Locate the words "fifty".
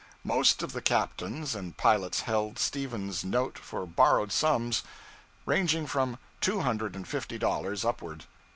7.07-7.37